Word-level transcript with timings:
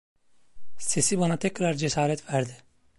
Sesi 0.79 1.19
bana 1.19 1.37
tekrar 1.37 1.73
cesaret 1.73 2.29
verdi. 2.33 2.57